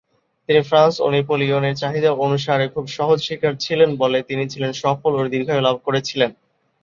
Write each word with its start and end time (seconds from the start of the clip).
তিনি 0.49 0.61
ফ্রান্স 0.61 0.95
ও 0.99 1.15
নেপোলিয়নের 1.15 1.79
চাহিদা 1.81 2.11
অনুসারে 2.25 2.65
খুব 2.73 2.85
সহজ 2.97 3.19
শিকার 3.27 3.53
ছিলেন 3.59 3.89
বলে, 3.97 4.19
তিনি 4.29 4.43
ছিলেন 4.53 4.71
সফল 4.83 5.11
ও 5.15 5.31
দীর্ঘায়ু 5.33 5.65
লাভ 5.67 5.77
করেছিলেন। 5.85 6.31